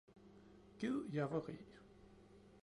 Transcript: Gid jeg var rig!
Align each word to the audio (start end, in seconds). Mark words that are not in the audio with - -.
Gid 0.79 1.13
jeg 1.13 1.29
var 1.31 1.43
rig! 1.49 1.67